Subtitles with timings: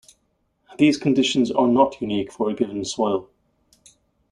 [0.79, 3.29] These conditions are not unique for a given soil.